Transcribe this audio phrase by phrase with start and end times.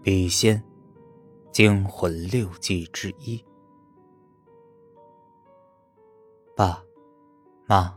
[0.00, 0.62] 笔仙，
[1.50, 3.44] 惊魂六记之一。
[6.56, 6.80] 爸，
[7.66, 7.92] 妈，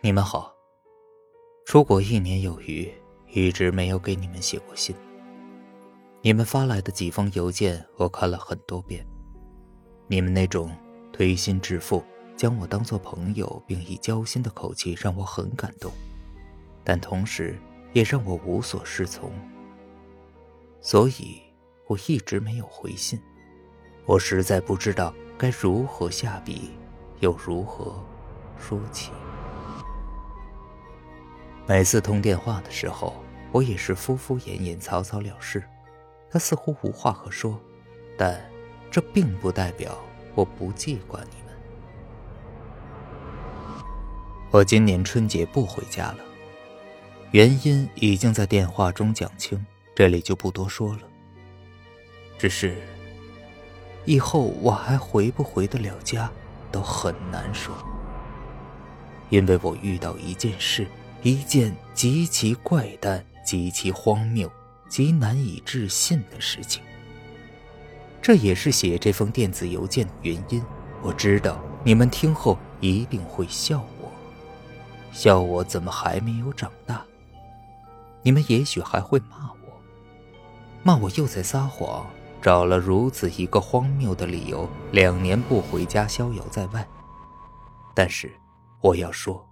[0.00, 0.50] 你们好。
[1.66, 2.90] 出国一年有余，
[3.32, 4.96] 一直没有给你们写过信。
[6.22, 9.06] 你们发来的几封邮件，我看了很多遍。
[10.08, 10.74] 你们那种
[11.12, 12.02] 推心置腹、
[12.34, 15.92] 将我当做朋友并以交心的口气，让我很感动，
[16.82, 17.58] 但同时
[17.92, 19.30] 也让我无所适从。
[20.86, 21.42] 所以，
[21.88, 23.20] 我一直没有回信。
[24.04, 26.70] 我实在不知道该如何下笔。
[27.18, 28.00] 又如何
[28.56, 29.10] 说起？
[31.66, 33.16] 每次通电话的时候，
[33.50, 35.60] 我也是敷敷衍衍、草草了事。
[36.30, 37.60] 他似乎无话可说，
[38.16, 38.40] 但
[38.88, 39.98] 这并不代表
[40.36, 41.52] 我不记挂你们。
[44.52, 46.18] 我今年春节不回家了，
[47.32, 51.00] 原因已经在电话中讲清，这里就不多说了。
[52.38, 52.76] 只是
[54.04, 56.30] 以后我还回不回得了家？
[56.70, 57.74] 都很难说，
[59.30, 60.86] 因为我遇到一件事，
[61.22, 64.50] 一件极其怪诞、极其荒谬、
[64.88, 66.82] 极难以置信的事情。
[68.20, 70.62] 这也是写这封电子邮件的原因。
[71.00, 74.12] 我知道你们听后一定会笑我，
[75.12, 77.02] 笑我怎么还没有长大。
[78.22, 79.55] 你们也许还会骂我，
[80.86, 82.08] 骂我又在撒谎。
[82.40, 86.86] 找了如此一个荒谬的理由，两年不回家逍遥在外。
[87.92, 88.32] 但是，
[88.80, 89.44] 我要说，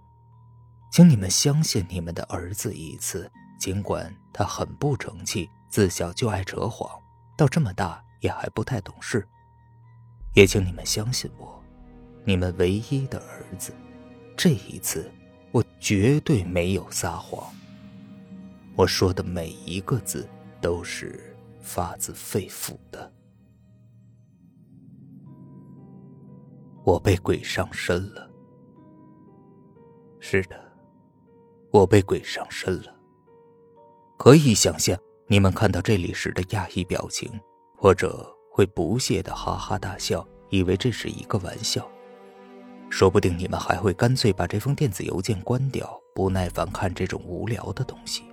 [0.93, 6.89] 请你们相信你们的儿子一次，尽管他很不成器，自小就爱扯谎，
[7.35, 9.27] 到这么大也还不太懂事。
[10.35, 11.61] 也请你们相信我，
[12.23, 13.73] 你们唯一的儿子，
[14.37, 15.11] 这一次
[15.51, 17.43] 我绝对没有撒谎。
[18.77, 20.29] 我说的每一个字
[20.65, 21.31] 都是。
[21.61, 23.11] 发自肺腑的，
[26.83, 28.29] 我被鬼上身了。
[30.19, 30.55] 是的，
[31.71, 32.95] 我被鬼上身了。
[34.17, 34.95] 可以想象
[35.25, 37.31] 你们看到这里时的讶异表情，
[37.75, 41.87] 或者会不屑的哈哈大笑，以为这是一个玩笑。
[42.91, 48.23] 说不定你们还会干脆把这封电子邮件关掉，不耐烦看这种无聊的东西。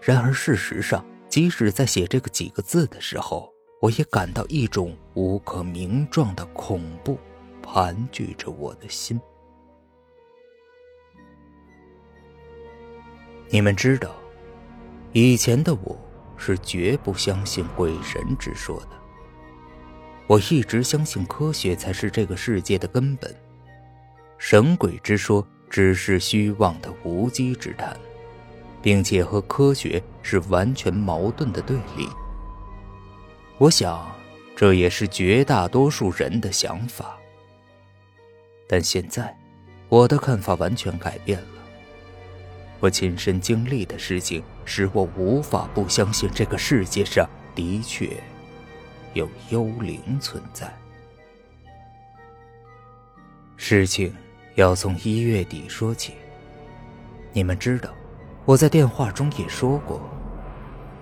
[0.00, 7.18] 然而事实上，即使在写这个几个字的时候，我也感到一种无可名状的恐怖
[7.60, 9.20] 盘踞着我的心。
[13.48, 14.14] 你们知道，
[15.10, 15.98] 以前的我
[16.36, 18.90] 是绝不相信鬼神之说的。
[20.28, 23.34] 我一直相信科学才是这个世界的根本，
[24.38, 27.98] 神鬼之说只是虚妄的无稽之谈。
[28.84, 32.06] 并且和科学是完全矛盾的对立。
[33.56, 34.14] 我想，
[34.54, 37.16] 这也是绝大多数人的想法。
[38.68, 39.34] 但现在，
[39.88, 41.46] 我的看法完全改变了。
[42.78, 48.10] 我亲身经历的事情使我无法不相信这个世界上的确
[49.14, 50.70] 有幽灵存在。
[53.56, 54.14] 事情
[54.56, 56.12] 要从一月底说起。
[57.32, 57.88] 你们知道。
[58.46, 60.02] 我在电话中也说过，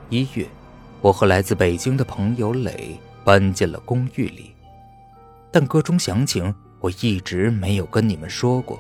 [0.09, 0.49] 一月，
[1.01, 4.55] 我和来自北京的朋友磊搬进了公寓里，
[5.51, 8.79] 但个中详情我一直没有跟你们说过。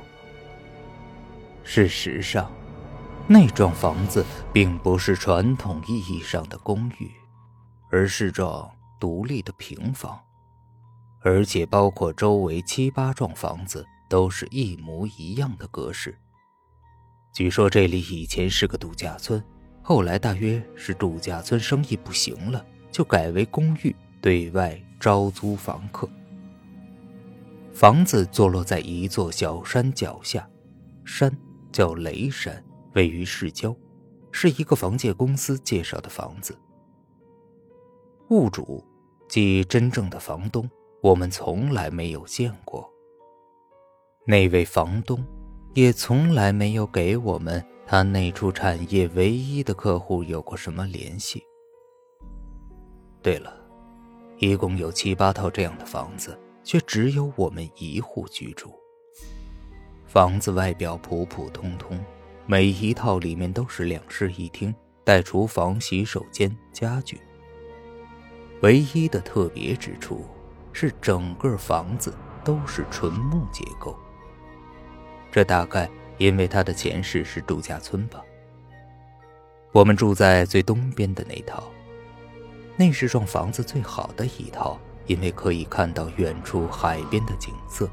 [1.64, 2.48] 事实上，
[3.26, 7.10] 那幢房子并不是传统意义上的公寓，
[7.90, 10.20] 而是幢独立的平房，
[11.22, 16.16] 而且包括周围七八幢房子都是一模一样的格式。
[17.32, 19.42] 据说这里以前是个度假村，
[19.80, 26.06] 后来大约是度假村生意不行了，就改为公寓，对外招租房客。
[27.72, 30.46] 房子坐落在一座小山脚下，
[31.06, 31.34] 山
[31.72, 33.74] 叫雷山，位于市郊，
[34.30, 36.54] 是一个房介公司介绍的房子。
[38.28, 38.84] 物主
[39.26, 40.68] 即真正的房东，
[41.00, 42.86] 我们从来没有见过。
[44.26, 45.24] 那位房东。
[45.74, 51.42] 也从来没有给我们他那处产业唯一的客户有过什么联系。
[53.22, 53.56] 对了，
[54.38, 58.70] 一共有七八套这样的房子，却只有我们一户居住。
[60.06, 61.98] 房子外表普普通通，
[62.46, 67.18] 每一套里面都是两室一厅，带厨房、洗手间、家具。
[68.60, 70.26] 唯一的特别之处
[70.72, 72.14] 是，整个房子
[72.44, 73.96] 都是纯木结构。
[75.32, 75.88] 这大概
[76.18, 78.22] 因为他的前世是度假村吧。
[79.72, 81.64] 我们住在最东边的那套，
[82.76, 87.88] 那是幢房子最好的一套，因为可以看到远处海边的景色。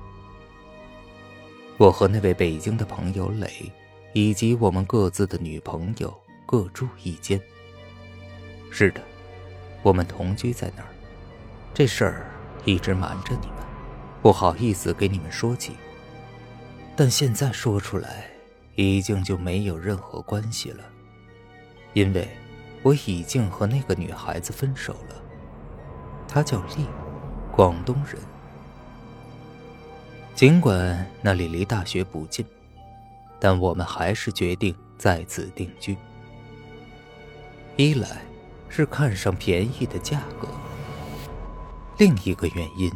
[1.78, 3.72] 我和那位北京的朋友磊，
[4.12, 6.14] 以及我们各自的女朋友
[6.46, 7.40] 各住一间。
[8.70, 9.02] 是的，
[9.82, 10.90] 我们同居在那儿。
[11.74, 12.30] 这事儿
[12.66, 13.66] 一直瞒着你们，
[14.22, 15.78] 不好意思给你们说起。
[17.00, 18.30] 但现在说出来，
[18.76, 20.84] 已经就没有任何关系了，
[21.94, 22.28] 因为
[22.84, 25.16] 我已经和那个女孩子分手了。
[26.28, 26.86] 她叫丽，
[27.54, 28.22] 广东人。
[30.36, 32.46] 尽管那里离大学不近，
[33.40, 35.96] 但我们还是决定在此定居。
[37.78, 38.22] 一来
[38.68, 40.50] 是看上便宜的价格，
[41.98, 42.92] 另一个原因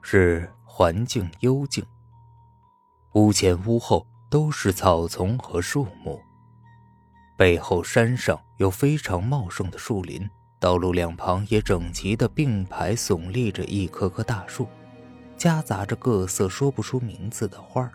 [0.00, 1.84] 是环境幽静。
[3.16, 6.20] 屋前屋后都是草丛和树木，
[7.34, 10.28] 背后山上有非常茂盛的树林，
[10.60, 14.68] 道路两旁也整齐的并排耸立着一棵棵大树。
[15.34, 17.90] 夹杂着各色说不出名字的花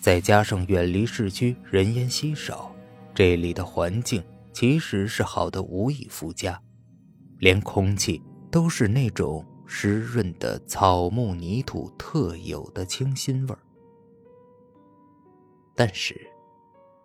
[0.00, 2.72] 再加上远离市区，人烟稀少，
[3.12, 4.22] 这里的环境
[4.52, 6.62] 其实是好的无以复加，
[7.40, 8.22] 连空气
[8.52, 13.58] 都是那种湿润的草木泥土特有的清新味儿。
[15.74, 16.20] 但是，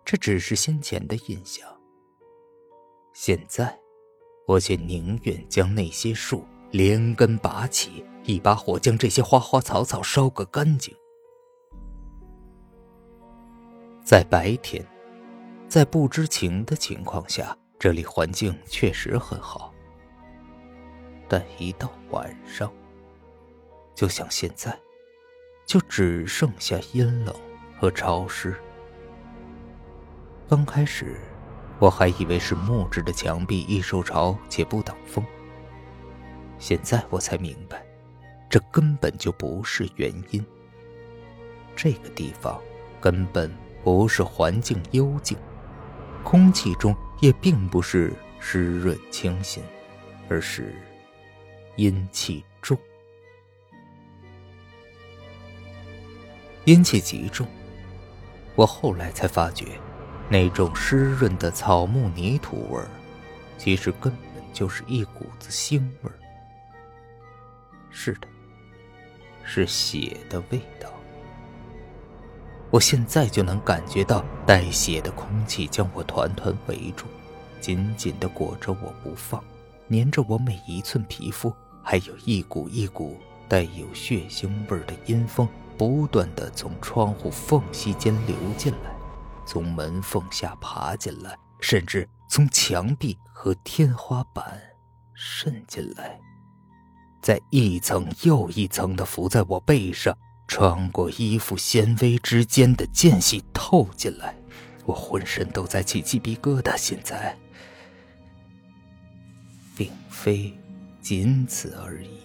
[0.04, 1.66] 这只是先前的印象。
[3.12, 3.78] 现在，
[4.46, 8.04] 我却宁愿将那些树连根拔起。
[8.22, 10.94] 一把火将这些花花草草烧个干净。
[14.04, 14.86] 在白天，
[15.66, 19.74] 在不知情的情况下，这里环境确实很好。
[21.28, 22.70] 但一到晚上，
[23.94, 24.78] 就像现在，
[25.64, 27.34] 就只剩下阴冷
[27.80, 28.54] 和潮湿。
[30.46, 31.16] 刚开始，
[31.78, 35.24] 我还以为是木质的墙壁易受潮且不挡风。
[36.58, 37.82] 现在我才明白。
[38.50, 40.44] 这根本就不是原因。
[41.76, 42.60] 这个地方
[43.00, 43.50] 根本
[43.84, 45.38] 不是环境幽静，
[46.24, 49.62] 空气中也并不是湿润清新，
[50.28, 50.74] 而是
[51.76, 52.76] 阴气重。
[56.64, 57.46] 阴气极重，
[58.60, 59.80] 我后来才发觉，
[60.28, 62.86] 那种湿润的草木泥土味儿，
[63.56, 66.12] 其实根本就是一股子腥味儿。
[67.88, 68.28] 是的。
[69.42, 70.90] 是血的味道。
[72.70, 77.06] 我现在就能感觉到带血的空气将我团团围住，
[77.62, 79.42] 紧紧的裹着我不放，
[79.88, 81.50] 粘着我每一寸皮肤。
[81.82, 83.16] 还有一股一股
[83.48, 85.48] 带有血腥味的阴风，
[85.80, 88.94] 不断的从窗户缝隙间流进来，
[89.46, 94.60] 从门缝下爬进来，甚至从墙壁和天花板
[95.14, 96.20] 渗进来。
[97.22, 100.14] 在一层又一层的浮在我背上，
[100.46, 104.34] 穿过衣服纤维之间的间隙透进来，
[104.84, 106.76] 我浑身都在起鸡皮疙瘩。
[106.76, 107.34] 现在，
[109.74, 110.52] 并非
[111.00, 112.20] 仅此而已。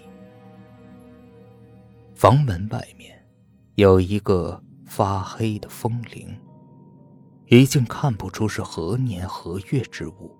[2.15, 3.24] 房门外面
[3.75, 6.33] 有一个发黑的风铃，
[7.47, 10.35] 已经看不出是何年何月之物。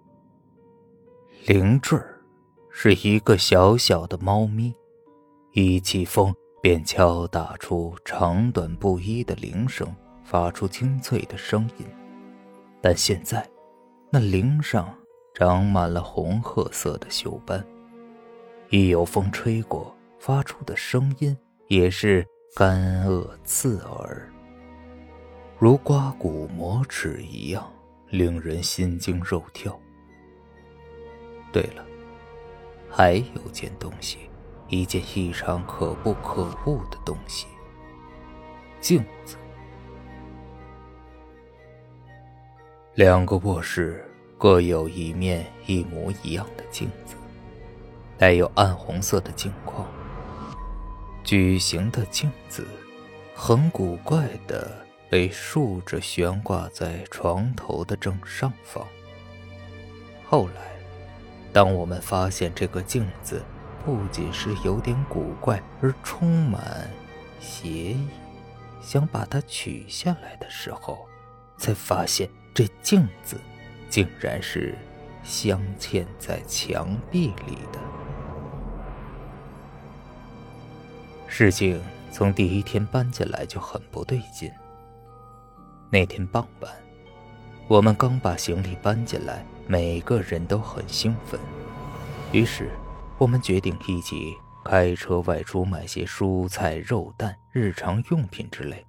[1.45, 2.11] 铃坠儿。
[2.77, 4.73] 是一个小小的猫咪，
[5.53, 9.87] 一起风便敲打出长短不一的铃声，
[10.25, 11.85] 发出清脆的声音。
[12.81, 13.49] 但现在，
[14.11, 14.93] 那铃上
[15.33, 17.65] 长满了红褐色的锈斑，
[18.69, 21.37] 一有风吹过，发出的声音
[21.69, 24.31] 也是干恶刺耳，
[25.59, 27.69] 如刮骨磨齿一样，
[28.07, 29.77] 令人心惊肉跳。
[31.51, 31.85] 对了。
[32.89, 34.29] 还有件东西，
[34.69, 37.45] 一件异常可怖可恶的东西——
[38.79, 39.35] 镜子。
[42.93, 47.17] 两个卧室各有一面一模一样的镜子，
[48.17, 49.85] 带有暗红色的镜框。
[51.25, 52.65] 矩形的镜子，
[53.33, 58.87] 很古怪的被竖着悬挂在床头的正上方。
[60.23, 60.73] 后来。
[61.53, 63.41] 当我们发现这个镜子
[63.85, 66.91] 不仅是有点古怪，而充满
[67.39, 68.09] 邪意，
[68.81, 71.07] 想把它取下来的时候，
[71.57, 73.39] 才发现这镜子
[73.89, 74.75] 竟然是
[75.23, 77.79] 镶嵌在墙壁里的。
[81.27, 84.51] 事情从第一天搬进来就很不对劲。
[85.91, 86.71] 那天傍晚，
[87.67, 89.45] 我们刚把行李搬进来。
[89.67, 91.39] 每个人都很兴奋，
[92.31, 92.69] 于是
[93.17, 94.31] 我们决定一起
[94.63, 98.85] 开车外出买些蔬菜、肉蛋、日常用品之类。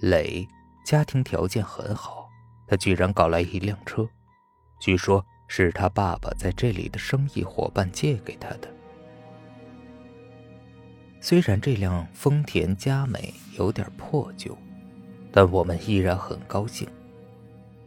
[0.00, 0.48] 磊
[0.86, 2.30] 家庭条件很好，
[2.66, 4.08] 他居然搞来一辆车，
[4.80, 8.72] 据说是他爸爸在这里的生意伙伴借给他的。
[11.28, 14.56] 虽然这辆丰田佳美有点破旧，
[15.32, 16.88] 但我们依然很高兴，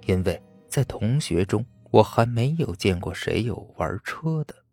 [0.08, 4.66] 因为在同学中我还没有见过谁有玩车的。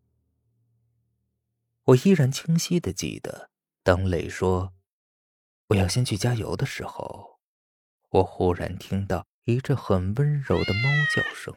[1.85, 3.51] 我依然清晰的记得，
[3.85, 4.73] 当磊说
[5.71, 7.39] “我要先去加油”的时候，
[8.11, 11.55] 我忽然听到一阵很温柔的猫叫声，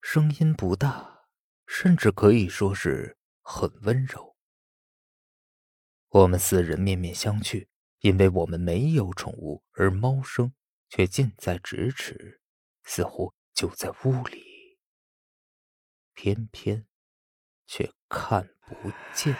[0.00, 1.22] 声音不大，
[1.66, 4.37] 甚至可以说是很温柔。
[6.10, 7.66] 我们四人面面相觑，
[8.00, 10.52] 因为我们没有宠物，而猫声
[10.88, 12.40] 却近在咫尺，
[12.84, 14.78] 似乎就在屋里，
[16.14, 16.86] 偏偏
[17.66, 18.48] 却看。
[18.68, 19.34] 不见。